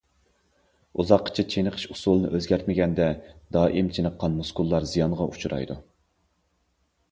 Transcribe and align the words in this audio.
ئۇزاققىچە 1.01 1.43
چېنىقىش 1.55 1.83
ئۇسۇلىنى 1.95 2.31
ئۆزگەرتمىگەندە، 2.37 3.07
دائىم 3.59 3.93
چېنىققان 3.99 4.41
مۇسكۇللار 4.41 4.91
زىيانغا 4.95 5.31
ئۇچرايدۇ. 5.31 5.81